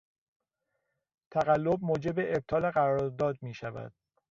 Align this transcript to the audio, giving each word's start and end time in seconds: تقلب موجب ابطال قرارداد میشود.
تقلب 1.33 1.77
موجب 1.85 2.13
ابطال 2.19 2.71
قرارداد 2.71 3.35
میشود. 3.41 3.93